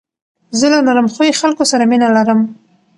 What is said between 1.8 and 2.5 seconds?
مینه لرم.